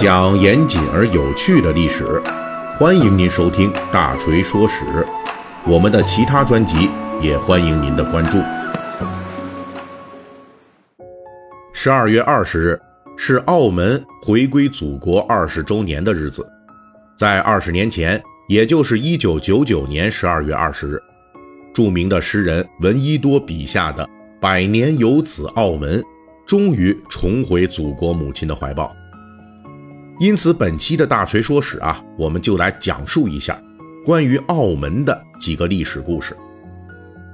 [0.00, 2.22] 讲严谨而有趣的历史，
[2.78, 4.82] 欢迎您收听《大锤说史》。
[5.66, 6.88] 我们的其他专辑
[7.20, 8.38] 也欢迎您的关注。
[11.74, 12.80] 十二月二十日
[13.14, 16.50] 是澳门回归祖国二十周年的日子，
[17.14, 20.98] 在二十年前，也就是一九九九年十二月二十日，
[21.74, 24.08] 著名的诗人闻一多笔下的
[24.40, 26.02] “百年有此澳门”
[26.48, 28.96] 终于重回祖国母亲的怀抱。
[30.20, 33.58] 因此，本期的大锤说史啊，我们就来讲述一下
[34.04, 36.36] 关于澳门的几个历史故事。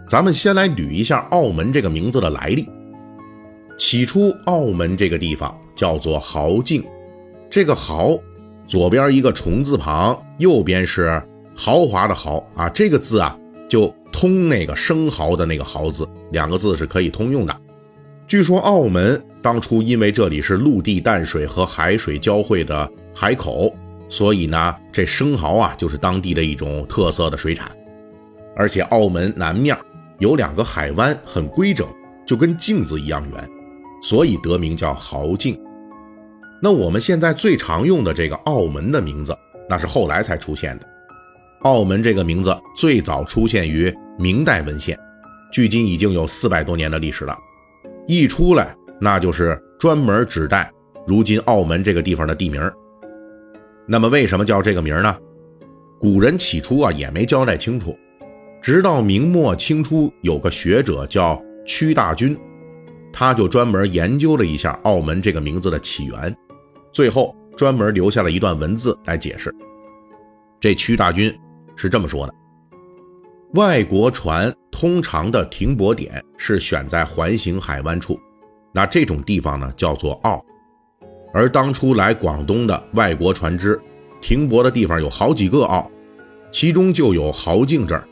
[0.09, 2.65] 咱们先来捋一下澳门这个名字的来历。
[3.77, 6.85] 起初，澳门这个地方叫做豪境，
[7.51, 8.17] 这个豪，
[8.69, 11.21] 左边一个虫字旁，右边是
[11.57, 13.37] 豪华的豪啊，这个字啊
[13.69, 17.61] 就通那个生蚝的那个豪字，两个字是可以通用的。
[18.29, 19.21] 据说澳门。
[19.47, 23.73] 当初因为这里是陆地淡水和海水交汇的海口，
[24.09, 27.71] 所以呢，这生蚝啊就是当地的一种特色的水产。
[28.57, 29.79] 而且澳门南面
[30.19, 31.87] 有两个海湾，很规整，
[32.27, 33.49] 就跟镜子一样圆，
[34.03, 35.57] 所以得名叫豪镜。
[36.61, 39.33] 那我们现在最常用的这个澳门的名字，
[39.71, 40.89] 那是后来才出现的。
[41.61, 44.99] 澳门这个名字最早出现于明代文献，
[45.53, 47.39] 距今已经有四百多年的历史了。
[48.09, 48.75] 一出来。
[49.01, 50.73] 那就是专门指代
[51.07, 52.61] 如今澳门这个地方的地名。
[53.87, 55.17] 那么为什么叫这个名呢？
[56.01, 57.97] 古人起初啊也没交代清楚，
[58.61, 62.37] 直到明末清初有个学者叫屈大均，
[63.13, 66.37] 他就专门研究了一下澳门这个名字的起源，
[66.93, 69.55] 最后专门留下了一段文字来解释。
[70.59, 71.33] 这屈大均
[71.77, 72.35] 是这么说的：
[73.55, 78.19] 外国船通常的停泊点是选在环形海湾处。
[78.77, 80.45] 那这种地方呢，叫做澳，
[81.33, 83.81] 而当初来广东的外国船只
[84.21, 85.91] 停泊的地方有好几个澳，
[86.53, 88.07] 其中就有豪境这儿。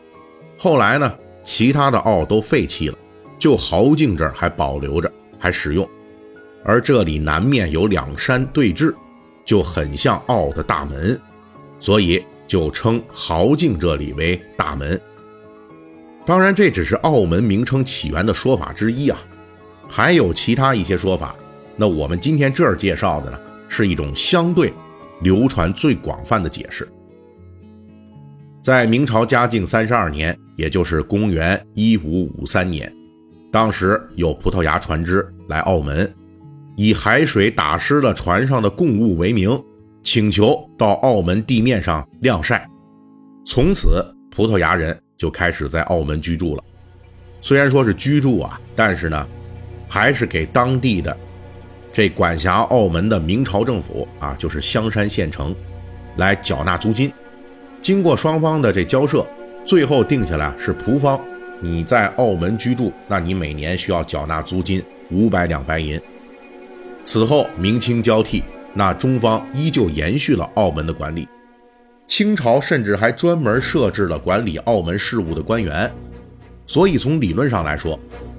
[0.58, 2.96] 后来呢，其他的澳都废弃了，
[3.38, 5.86] 就豪境这儿还保留着，还使用。
[6.64, 8.94] 而这里南面有两山对峙，
[9.44, 11.20] 就很像澳的大门，
[11.78, 14.98] 所以就称豪境这里为大门。
[16.24, 19.18] 当然，这只是澳门名称起源的说法之一啊。
[19.88, 21.36] 还有其他一些说法，
[21.76, 24.72] 那我们今天这儿介绍的呢，是一种相对
[25.20, 26.88] 流传最广泛的解释。
[28.60, 32.92] 在明朝嘉靖三十二年，也就是公元一五五三年，
[33.52, 36.12] 当时有葡萄牙船只来澳门，
[36.76, 39.62] 以海水打湿了船上的贡物为名，
[40.02, 42.68] 请求到澳门地面上晾晒。
[43.44, 46.64] 从此，葡萄牙人就开始在澳门居住了。
[47.42, 49.28] 虽然说是居住啊，但是呢。
[49.94, 51.16] 还是给当地的
[51.92, 55.54] 这管辖澳门的明朝政府啊，就是香山县城，
[56.16, 57.12] 来缴纳租金。
[57.80, 59.24] 经过双方的这交涉，
[59.64, 61.20] 最后定下来是葡方
[61.60, 64.82] 你在澳门居住，那你每年需要缴纳租金
[65.12, 66.00] 五百两白银。
[67.04, 71.28] 此后明清交替，那中方依旧延续了澳门的管理。
[72.08, 75.88] 清朝甚至还专门设置了管理澳门事务的官员。
[76.66, 77.96] 所以从理论上来说，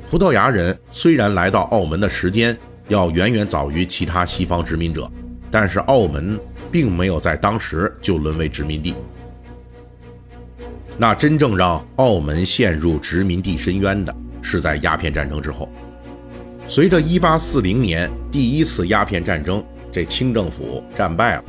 [0.07, 2.55] 葡萄牙人虽然来到澳门的时间
[2.89, 5.11] 要远远早于其他西方殖民者，
[5.49, 6.39] 但是澳门
[6.71, 8.93] 并没有在当时就沦为殖民地。
[10.97, 15.67] 那真正让澳门陷入殖民地深渊的是在鸦片战争之后。
[16.67, 21.43] 随着1840年第一次鸦片战争，这清政府战败了，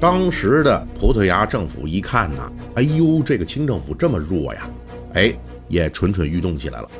[0.00, 4.68] 当时的葡萄牙政府一看呐，哎呦，这个清政府这么弱呀，
[5.14, 5.32] 哎，
[5.68, 6.90] 也蠢蠢欲动起来了。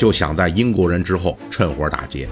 [0.00, 2.26] 就想在英国人之后趁火打劫。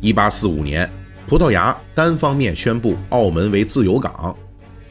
[0.00, 0.88] 一八四五年，
[1.26, 4.32] 葡萄牙单方面宣布澳门为自由港，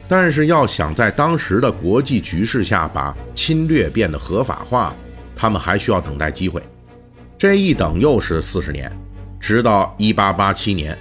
[0.06, 4.94] 但是要想在当时的国际局势下把侵略变得合法化，
[5.34, 6.62] 他们还需要等待机会。
[7.38, 8.92] 这一等又是四十年，
[9.40, 10.94] 直到一八八七年，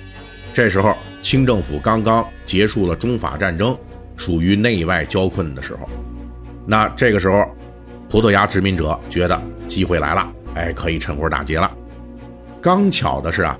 [0.53, 3.77] 这时候清政府刚刚结束了中法战争，
[4.15, 5.89] 属于内外交困的时候。
[6.65, 7.45] 那这个时候，
[8.09, 10.31] 葡萄牙殖民者觉得机会来了。
[10.55, 11.71] 哎，可以趁火打劫了。
[12.61, 13.59] 刚巧的是啊，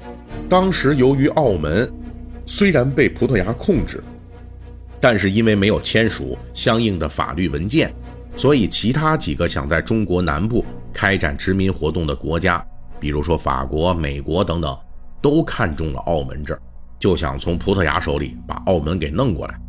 [0.50, 1.92] 当时由于澳门
[2.46, 4.04] 虽然被葡萄牙控制，
[5.00, 7.94] 但是因为没有签署相应的法律文件，
[8.36, 12.64] 所以其他几个想在中国南部开展殖民活动的国家，
[13.00, 14.78] 比如说法国、美国等等，
[15.22, 16.62] 都看中了澳门这儿，
[17.00, 19.60] 就想从葡萄牙手里把澳门给弄过来。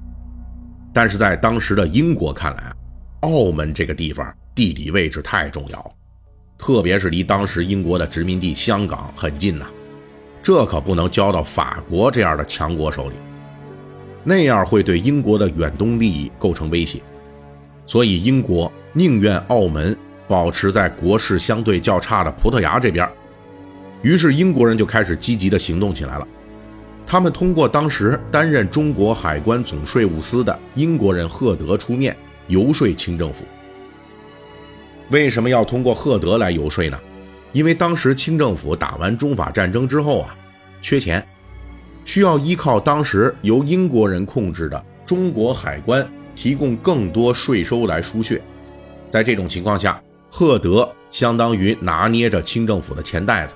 [0.93, 2.75] 但是在当时的英国看来，
[3.21, 5.91] 澳门这个地方地理位置太重要了。
[6.62, 9.67] 特别是离当时英国的殖民地香港很近呐，
[10.44, 13.17] 这可不能交到法国这样的强国手里。
[14.23, 17.03] 那样会对英国的远东利益构成威胁。
[17.85, 19.97] 所以英国宁愿澳门
[20.29, 23.11] 保持在国势相对较差的葡萄牙这边。
[24.03, 26.29] 于是英国人就开始积极的行动起来了。
[27.05, 32.17] 他们通过当时担任中国海关总税务司的英国人赫德出面
[32.47, 33.44] 游说清政府。
[35.12, 36.99] 为什么要通过赫德来游说呢？
[37.53, 40.35] 因为当时清政府打完中法战争之后啊，
[40.81, 41.23] 缺钱，
[42.03, 48.41] 需要依靠当时由英国人控制的中国海关提供更多税收来输血。
[49.11, 53.55] 在这种情况下，赫德相当于拿捏着清政府的钱袋子，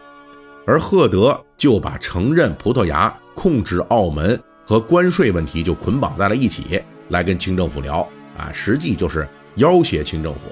[0.66, 8.06] 而赫德就把承认葡萄牙控制澳门和关税问题就捆绑在了一起，来跟清政府聊
[8.36, 10.48] 啊，实际就是要挟清政府。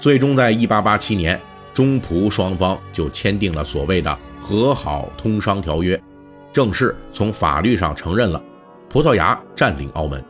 [0.00, 1.38] 最终，在一八八七年，
[1.74, 6.02] 中葡双方就签订了所谓的和好通商条约，
[6.50, 8.42] 正式从法律上承认了
[8.88, 10.24] 葡萄牙占领澳门。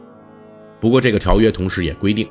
[0.80, 2.28] 不过，这个条约同时也规定，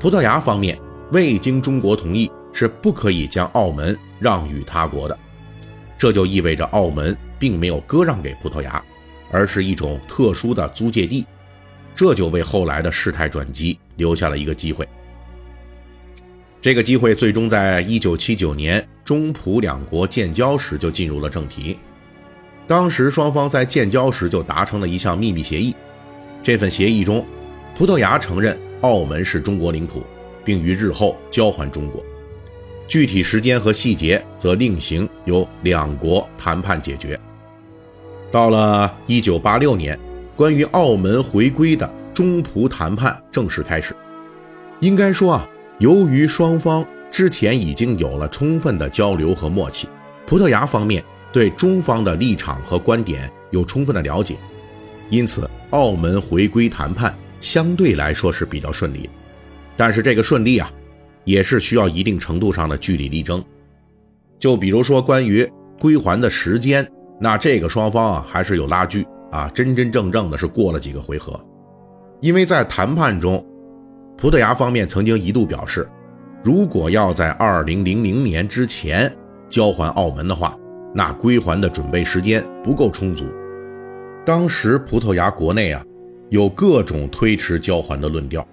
[0.00, 0.80] 葡萄牙方面
[1.10, 5.18] 未经中国同意是不可以将澳门让与他国的。
[5.98, 8.82] 这就意味着澳门并没有割让给葡萄牙，
[9.30, 11.26] 而是一种特殊的租借地。
[11.94, 14.88] 这就为后来的事态转机留下了一个机会。
[16.62, 21.76] 这个机会最终在一九七九年中葡两国建交时就进入了正题。
[22.68, 25.74] 当时双方在建交时就达成了一项秘密协议。
[26.40, 27.26] 这份协议中，
[27.76, 30.04] 葡萄牙承认澳门是中国领土，
[30.44, 32.00] 并于日后交还中国。
[32.86, 37.18] 具体时间和细节则另行由两国谈判解决。
[38.30, 39.98] 到了一九八六年，
[40.36, 43.96] 关于澳门回归的中葡谈判正式开始。
[44.78, 45.48] 应该说啊。
[45.78, 49.88] 由于双方之前已经有了充分的交流和默契，
[50.26, 51.02] 葡萄牙方面
[51.32, 54.36] 对中方的立场和观点有充分的了解，
[55.10, 59.10] 因此澳门回归谈判相对来说是比较顺利。
[59.76, 60.70] 但是这个顺利啊，
[61.24, 63.42] 也是需要一定程度上的据理力争。
[64.38, 66.86] 就比如说关于归还的时间，
[67.20, 71.38] 那这个双方啊还是有拉锯啊，真真正正的是过了几个回合，
[72.20, 73.44] 因为在谈判中。
[74.22, 75.84] 葡萄牙方面曾经一度表示，
[76.44, 79.12] 如果要在二零零零年之前
[79.48, 80.56] 交还澳门的话，
[80.94, 83.26] 那归还的准备时间不够充足。
[84.24, 85.84] 当时葡萄牙国内啊，
[86.30, 88.46] 有各种推迟交还的论调，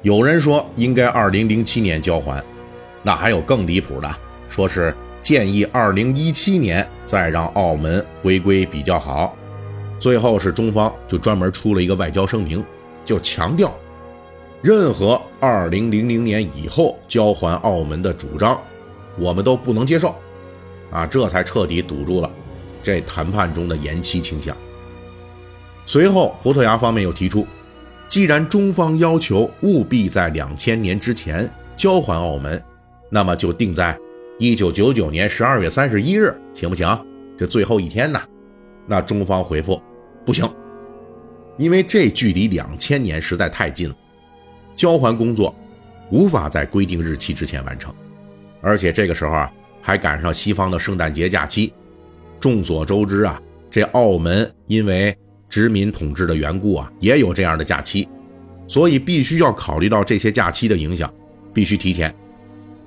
[0.00, 2.42] 有人说应该二零零七年交还，
[3.02, 4.08] 那还有更离谱的，
[4.48, 9.36] 说是建议二零一七年再让澳门回归比较好。
[9.98, 12.64] 最后是中方就专门出了一个外交声明，
[13.04, 13.70] 就强调。
[14.62, 18.60] 任何二零零零年以后交还澳门的主张，
[19.18, 20.14] 我们都不能接受，
[20.90, 22.30] 啊，这才彻底堵住了
[22.82, 24.54] 这谈判中的延期倾向。
[25.86, 27.46] 随后，葡萄牙方面又提出，
[28.06, 32.62] 既然中方要求务必在两千年之前交还澳门，
[33.08, 33.98] 那么就定在
[34.38, 36.86] 一九九九年十二月三十一日，行不行？
[37.36, 38.20] 这最后一天呢？
[38.86, 39.80] 那中方回复
[40.26, 40.46] 不行，
[41.56, 43.96] 因为这距离两千年实在太近了。
[44.80, 45.54] 交还工作
[46.10, 47.94] 无法在规定日期之前完成，
[48.62, 51.70] 而且这个时候啊还赶上西方的圣诞节假期。
[52.40, 53.38] 众所周知啊，
[53.70, 55.14] 这澳门因为
[55.50, 58.08] 殖民统治的缘故啊，也有这样的假期，
[58.66, 61.12] 所以必须要考虑到这些假期的影响，
[61.52, 62.14] 必须提前。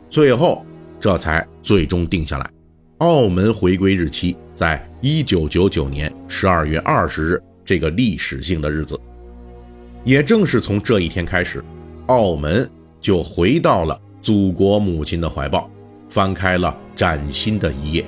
[0.09, 0.65] 最后
[0.99, 2.49] 这才最终定下来，
[2.97, 8.99] 澳门回归日期在一九九九年十二月二十日这个历史性的日子。
[10.03, 11.63] 也正是从这一天开始。
[12.07, 12.69] 澳门
[12.99, 15.69] 就回到了祖国母亲的怀抱，
[16.09, 18.05] 翻开了崭新的一页。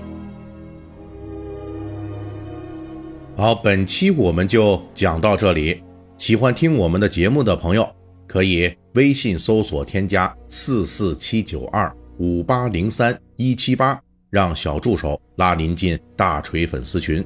[3.37, 5.81] 好，本期我们就讲到这里。
[6.17, 7.85] 喜欢听我们的节目的朋友，
[8.25, 13.99] 可以微信搜索添加四四七九二五八零三一七八，
[14.29, 17.21] 让小助手拉您进大锤粉丝群。